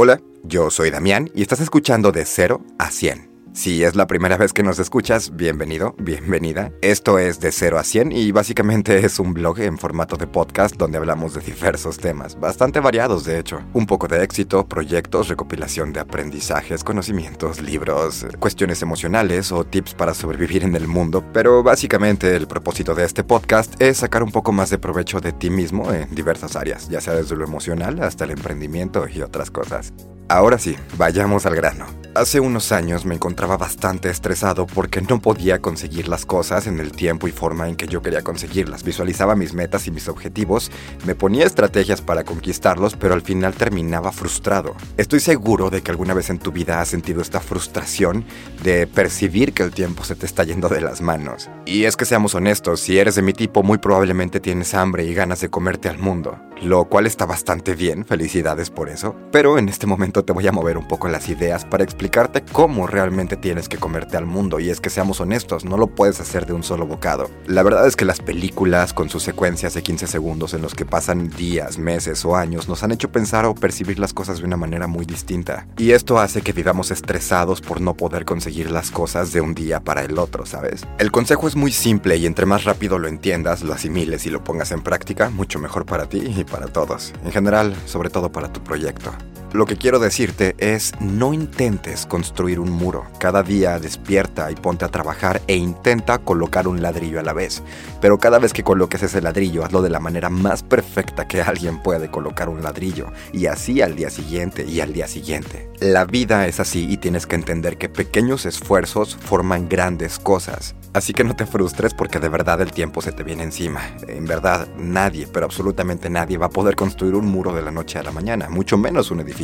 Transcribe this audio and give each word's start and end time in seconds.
Hola, 0.00 0.20
yo 0.44 0.70
soy 0.70 0.90
Damián 0.90 1.28
y 1.34 1.42
estás 1.42 1.58
escuchando 1.58 2.12
de 2.12 2.24
0 2.24 2.62
a 2.78 2.92
100 2.92 3.27
si 3.58 3.82
es 3.82 3.96
la 3.96 4.06
primera 4.06 4.36
vez 4.36 4.52
que 4.52 4.62
nos 4.62 4.78
escuchas, 4.78 5.34
bienvenido, 5.34 5.96
bienvenida. 5.98 6.70
Esto 6.80 7.18
es 7.18 7.40
de 7.40 7.50
0 7.50 7.80
a 7.80 7.82
100 7.82 8.12
y 8.12 8.30
básicamente 8.30 9.04
es 9.04 9.18
un 9.18 9.34
blog 9.34 9.58
en 9.58 9.78
formato 9.78 10.16
de 10.16 10.28
podcast 10.28 10.76
donde 10.76 10.96
hablamos 10.96 11.34
de 11.34 11.40
diversos 11.40 11.98
temas, 11.98 12.38
bastante 12.38 12.78
variados 12.78 13.24
de 13.24 13.36
hecho. 13.36 13.58
Un 13.74 13.86
poco 13.86 14.06
de 14.06 14.22
éxito, 14.22 14.68
proyectos, 14.68 15.26
recopilación 15.26 15.92
de 15.92 15.98
aprendizajes, 15.98 16.84
conocimientos, 16.84 17.60
libros, 17.60 18.24
cuestiones 18.38 18.80
emocionales 18.82 19.50
o 19.50 19.64
tips 19.64 19.94
para 19.94 20.14
sobrevivir 20.14 20.62
en 20.62 20.76
el 20.76 20.86
mundo, 20.86 21.24
pero 21.32 21.64
básicamente 21.64 22.36
el 22.36 22.46
propósito 22.46 22.94
de 22.94 23.06
este 23.06 23.24
podcast 23.24 23.74
es 23.82 23.96
sacar 23.96 24.22
un 24.22 24.30
poco 24.30 24.52
más 24.52 24.70
de 24.70 24.78
provecho 24.78 25.18
de 25.18 25.32
ti 25.32 25.50
mismo 25.50 25.92
en 25.92 26.14
diversas 26.14 26.54
áreas, 26.54 26.88
ya 26.88 27.00
sea 27.00 27.14
desde 27.14 27.34
lo 27.34 27.44
emocional 27.44 28.00
hasta 28.04 28.22
el 28.22 28.30
emprendimiento 28.30 29.08
y 29.12 29.20
otras 29.20 29.50
cosas. 29.50 29.92
Ahora 30.30 30.58
sí, 30.58 30.76
vayamos 30.98 31.46
al 31.46 31.56
grano. 31.56 31.86
Hace 32.14 32.38
unos 32.38 32.70
años 32.70 33.06
me 33.06 33.14
encontraba 33.14 33.56
bastante 33.56 34.10
estresado 34.10 34.66
porque 34.66 35.00
no 35.00 35.22
podía 35.22 35.60
conseguir 35.60 36.06
las 36.06 36.26
cosas 36.26 36.66
en 36.66 36.80
el 36.80 36.92
tiempo 36.92 37.28
y 37.28 37.32
forma 37.32 37.66
en 37.66 37.76
que 37.76 37.86
yo 37.86 38.02
quería 38.02 38.22
conseguirlas. 38.22 38.82
Visualizaba 38.82 39.36
mis 39.36 39.54
metas 39.54 39.86
y 39.86 39.90
mis 39.90 40.06
objetivos, 40.06 40.70
me 41.06 41.14
ponía 41.14 41.46
estrategias 41.46 42.02
para 42.02 42.24
conquistarlos, 42.24 42.94
pero 42.94 43.14
al 43.14 43.22
final 43.22 43.54
terminaba 43.54 44.12
frustrado. 44.12 44.74
Estoy 44.98 45.20
seguro 45.20 45.70
de 45.70 45.80
que 45.80 45.92
alguna 45.92 46.12
vez 46.12 46.28
en 46.28 46.40
tu 46.40 46.52
vida 46.52 46.82
has 46.82 46.88
sentido 46.88 47.22
esta 47.22 47.40
frustración 47.40 48.26
de 48.62 48.86
percibir 48.86 49.54
que 49.54 49.62
el 49.62 49.70
tiempo 49.70 50.04
se 50.04 50.14
te 50.14 50.26
está 50.26 50.44
yendo 50.44 50.68
de 50.68 50.82
las 50.82 51.00
manos. 51.00 51.48
Y 51.64 51.84
es 51.84 51.96
que 51.96 52.04
seamos 52.04 52.34
honestos, 52.34 52.80
si 52.80 52.98
eres 52.98 53.14
de 53.14 53.22
mi 53.22 53.32
tipo 53.32 53.62
muy 53.62 53.78
probablemente 53.78 54.40
tienes 54.40 54.74
hambre 54.74 55.04
y 55.04 55.14
ganas 55.14 55.40
de 55.40 55.48
comerte 55.48 55.88
al 55.88 55.98
mundo 55.98 56.38
lo 56.62 56.84
cual 56.86 57.06
está 57.06 57.26
bastante 57.26 57.74
bien, 57.74 58.04
felicidades 58.04 58.70
por 58.70 58.88
eso, 58.88 59.14
pero 59.30 59.58
en 59.58 59.68
este 59.68 59.86
momento 59.86 60.24
te 60.24 60.32
voy 60.32 60.46
a 60.46 60.52
mover 60.52 60.78
un 60.78 60.88
poco 60.88 61.08
las 61.08 61.28
ideas 61.28 61.64
para 61.64 61.84
explicarte 61.84 62.42
cómo 62.52 62.86
realmente 62.86 63.36
tienes 63.36 63.68
que 63.68 63.78
comerte 63.78 64.16
al 64.16 64.26
mundo 64.26 64.60
y 64.60 64.70
es 64.70 64.80
que 64.80 64.90
seamos 64.90 65.20
honestos, 65.20 65.64
no 65.64 65.76
lo 65.76 65.88
puedes 65.88 66.20
hacer 66.20 66.46
de 66.46 66.52
un 66.52 66.62
solo 66.62 66.86
bocado. 66.86 67.30
La 67.46 67.62
verdad 67.62 67.86
es 67.86 67.96
que 67.96 68.04
las 68.04 68.20
películas 68.20 68.92
con 68.92 69.08
sus 69.08 69.22
secuencias 69.22 69.74
de 69.74 69.82
15 69.82 70.06
segundos 70.06 70.54
en 70.54 70.62
los 70.62 70.74
que 70.74 70.86
pasan 70.86 71.30
días, 71.30 71.78
meses 71.78 72.24
o 72.24 72.36
años 72.36 72.68
nos 72.68 72.82
han 72.82 72.92
hecho 72.92 73.10
pensar 73.10 73.44
o 73.46 73.54
percibir 73.54 73.98
las 73.98 74.12
cosas 74.12 74.38
de 74.38 74.44
una 74.44 74.56
manera 74.56 74.86
muy 74.86 75.04
distinta 75.04 75.66
y 75.76 75.92
esto 75.92 76.18
hace 76.18 76.42
que 76.42 76.52
vivamos 76.52 76.90
estresados 76.90 77.60
por 77.60 77.80
no 77.80 77.94
poder 77.94 78.24
conseguir 78.24 78.70
las 78.70 78.90
cosas 78.90 79.32
de 79.32 79.40
un 79.40 79.54
día 79.54 79.80
para 79.80 80.02
el 80.02 80.18
otro, 80.18 80.46
¿sabes? 80.46 80.86
El 80.98 81.10
consejo 81.10 81.48
es 81.48 81.56
muy 81.56 81.72
simple 81.72 82.16
y 82.16 82.26
entre 82.26 82.46
más 82.46 82.64
rápido 82.64 82.98
lo 82.98 83.08
entiendas, 83.08 83.62
lo 83.62 83.72
asimiles 83.72 84.26
y 84.26 84.30
lo 84.30 84.42
pongas 84.42 84.72
en 84.72 84.82
práctica, 84.82 85.30
mucho 85.30 85.58
mejor 85.58 85.86
para 85.86 86.08
ti 86.08 86.18
y 86.18 86.44
para 86.48 86.66
todos, 86.66 87.12
en 87.24 87.32
general, 87.32 87.74
sobre 87.86 88.10
todo 88.10 88.30
para 88.30 88.52
tu 88.52 88.60
proyecto. 88.62 89.12
Lo 89.54 89.64
que 89.64 89.78
quiero 89.78 89.98
decirte 89.98 90.54
es 90.58 90.92
no 91.00 91.32
intentes 91.32 92.04
construir 92.04 92.60
un 92.60 92.70
muro. 92.70 93.06
Cada 93.18 93.42
día 93.42 93.78
despierta 93.78 94.50
y 94.50 94.54
ponte 94.54 94.84
a 94.84 94.88
trabajar 94.88 95.40
e 95.46 95.56
intenta 95.56 96.18
colocar 96.18 96.68
un 96.68 96.82
ladrillo 96.82 97.18
a 97.18 97.22
la 97.22 97.32
vez. 97.32 97.62
Pero 98.02 98.18
cada 98.18 98.38
vez 98.38 98.52
que 98.52 98.62
coloques 98.62 99.02
ese 99.02 99.22
ladrillo, 99.22 99.64
hazlo 99.64 99.80
de 99.80 99.88
la 99.88 100.00
manera 100.00 100.28
más 100.28 100.62
perfecta 100.62 101.26
que 101.26 101.40
alguien 101.40 101.82
puede 101.82 102.10
colocar 102.10 102.50
un 102.50 102.62
ladrillo. 102.62 103.10
Y 103.32 103.46
así 103.46 103.80
al 103.80 103.96
día 103.96 104.10
siguiente 104.10 104.66
y 104.66 104.80
al 104.82 104.92
día 104.92 105.08
siguiente. 105.08 105.70
La 105.80 106.04
vida 106.04 106.46
es 106.46 106.60
así 106.60 106.86
y 106.90 106.98
tienes 106.98 107.26
que 107.26 107.36
entender 107.36 107.78
que 107.78 107.88
pequeños 107.88 108.44
esfuerzos 108.44 109.16
forman 109.16 109.66
grandes 109.66 110.18
cosas. 110.18 110.74
Así 110.92 111.14
que 111.14 111.24
no 111.24 111.36
te 111.36 111.46
frustres 111.46 111.94
porque 111.94 112.18
de 112.18 112.28
verdad 112.28 112.60
el 112.60 112.72
tiempo 112.72 113.00
se 113.00 113.12
te 113.12 113.22
viene 113.22 113.44
encima. 113.44 113.80
En 114.08 114.26
verdad, 114.26 114.68
nadie, 114.76 115.26
pero 115.26 115.46
absolutamente 115.46 116.10
nadie 116.10 116.36
va 116.36 116.46
a 116.46 116.50
poder 116.50 116.76
construir 116.76 117.14
un 117.14 117.26
muro 117.26 117.54
de 117.54 117.62
la 117.62 117.70
noche 117.70 117.98
a 117.98 118.02
la 118.02 118.12
mañana, 118.12 118.50
mucho 118.50 118.76
menos 118.76 119.10
un 119.10 119.20
edificio. 119.20 119.37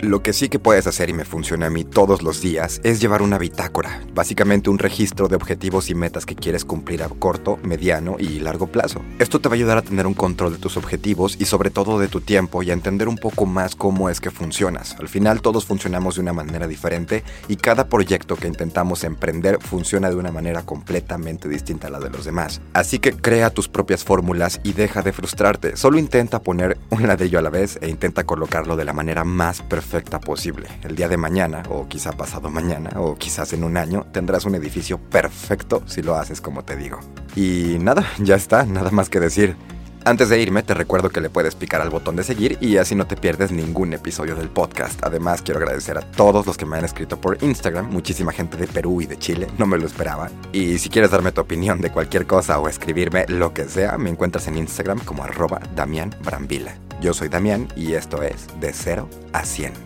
Lo 0.00 0.22
que 0.22 0.32
sí 0.32 0.48
que 0.48 0.58
puedes 0.58 0.86
hacer 0.86 1.10
y 1.10 1.12
me 1.12 1.24
funciona 1.24 1.66
a 1.66 1.70
mí 1.70 1.84
todos 1.84 2.22
los 2.22 2.40
días 2.40 2.80
es 2.84 3.00
llevar 3.00 3.22
una 3.22 3.38
bitácora, 3.38 4.02
básicamente 4.14 4.70
un 4.70 4.78
registro 4.78 5.28
de 5.28 5.36
objetivos 5.36 5.90
y 5.90 5.94
metas 5.94 6.26
que 6.26 6.34
quieres 6.34 6.64
cumplir 6.64 7.02
a 7.02 7.08
corto, 7.08 7.58
mediano 7.62 8.16
y 8.18 8.40
largo 8.40 8.66
plazo. 8.66 9.02
Esto 9.18 9.40
te 9.40 9.48
va 9.48 9.54
a 9.54 9.56
ayudar 9.56 9.78
a 9.78 9.82
tener 9.82 10.06
un 10.06 10.14
control 10.14 10.52
de 10.52 10.58
tus 10.58 10.76
objetivos 10.76 11.36
y 11.38 11.44
sobre 11.44 11.70
todo 11.70 11.98
de 11.98 12.08
tu 12.08 12.20
tiempo 12.20 12.62
y 12.62 12.70
a 12.70 12.74
entender 12.74 13.08
un 13.08 13.16
poco 13.16 13.46
más 13.46 13.76
cómo 13.76 14.10
es 14.10 14.20
que 14.20 14.30
funcionas. 14.30 14.96
Al 14.98 15.08
final 15.08 15.40
todos 15.40 15.66
funcionamos 15.66 16.16
de 16.16 16.22
una 16.22 16.32
manera 16.32 16.66
diferente 16.66 17.24
y 17.48 17.56
cada 17.56 17.88
proyecto 17.88 18.36
que 18.36 18.48
intentamos 18.48 19.04
emprender 19.04 19.58
funciona 19.60 20.10
de 20.10 20.16
una 20.16 20.32
manera 20.32 20.62
completa 20.62 20.86
completamente 20.86 21.48
distinta 21.48 21.88
a 21.88 21.90
la 21.90 21.98
de 21.98 22.10
los 22.10 22.24
demás. 22.24 22.60
Así 22.72 22.98
que 22.98 23.12
crea 23.12 23.50
tus 23.50 23.68
propias 23.68 24.04
fórmulas 24.04 24.60
y 24.62 24.72
deja 24.72 25.02
de 25.02 25.12
frustrarte. 25.12 25.76
Solo 25.76 25.98
intenta 25.98 26.40
poner 26.40 26.78
un 26.90 27.06
ladrillo 27.06 27.38
a 27.38 27.42
la 27.42 27.50
vez 27.50 27.78
e 27.80 27.88
intenta 27.88 28.24
colocarlo 28.24 28.76
de 28.76 28.84
la 28.84 28.92
manera 28.92 29.24
más 29.36 29.60
perfecta 29.60 30.18
posible. 30.18 30.66
El 30.82 30.96
día 30.96 31.08
de 31.08 31.18
mañana, 31.18 31.62
o 31.68 31.86
quizá 31.86 32.12
pasado 32.12 32.50
mañana, 32.50 32.90
o 32.96 33.16
quizás 33.16 33.52
en 33.52 33.64
un 33.64 33.76
año, 33.76 34.06
tendrás 34.10 34.46
un 34.46 34.54
edificio 34.54 34.98
perfecto 34.98 35.82
si 35.86 36.02
lo 36.02 36.16
haces 36.16 36.40
como 36.40 36.64
te 36.64 36.74
digo. 36.74 36.98
Y 37.36 37.76
nada, 37.78 38.04
ya 38.18 38.34
está, 38.34 38.64
nada 38.64 38.90
más 38.90 39.10
que 39.10 39.20
decir. 39.20 39.54
Antes 40.06 40.28
de 40.28 40.40
irme, 40.40 40.62
te 40.62 40.72
recuerdo 40.72 41.10
que 41.10 41.20
le 41.20 41.30
puedes 41.30 41.56
picar 41.56 41.80
al 41.80 41.90
botón 41.90 42.14
de 42.14 42.22
seguir 42.22 42.58
y 42.60 42.76
así 42.76 42.94
no 42.94 43.08
te 43.08 43.16
pierdes 43.16 43.50
ningún 43.50 43.92
episodio 43.92 44.36
del 44.36 44.48
podcast. 44.48 45.02
Además, 45.02 45.42
quiero 45.42 45.58
agradecer 45.58 45.98
a 45.98 46.00
todos 46.00 46.46
los 46.46 46.56
que 46.56 46.64
me 46.64 46.76
han 46.76 46.84
escrito 46.84 47.20
por 47.20 47.42
Instagram, 47.42 47.90
muchísima 47.90 48.30
gente 48.30 48.56
de 48.56 48.68
Perú 48.68 49.00
y 49.00 49.06
de 49.06 49.18
Chile, 49.18 49.48
no 49.58 49.66
me 49.66 49.78
lo 49.78 49.84
esperaba. 49.84 50.30
Y 50.52 50.78
si 50.78 50.90
quieres 50.90 51.10
darme 51.10 51.32
tu 51.32 51.40
opinión 51.40 51.80
de 51.80 51.90
cualquier 51.90 52.24
cosa 52.24 52.60
o 52.60 52.68
escribirme 52.68 53.24
lo 53.26 53.52
que 53.52 53.64
sea, 53.64 53.98
me 53.98 54.08
encuentras 54.08 54.46
en 54.46 54.58
Instagram 54.58 55.00
como 55.00 55.24
arroba 55.24 55.58
Damián 55.74 56.14
Brambila. 56.24 56.76
Yo 57.00 57.12
soy 57.12 57.28
Damián 57.28 57.66
y 57.74 57.94
esto 57.94 58.22
es 58.22 58.46
De 58.60 58.72
0 58.72 59.10
a 59.32 59.44
100. 59.44 59.85